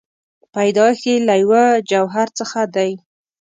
[0.53, 2.91] پیدایښت یې له یوه جوهر څخه دی.